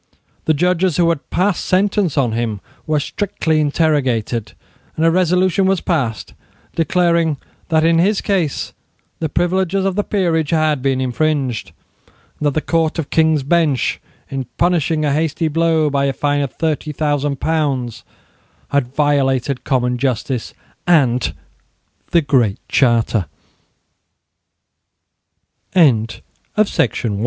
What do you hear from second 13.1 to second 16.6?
King's Bench, in punishing a hasty blow by a fine of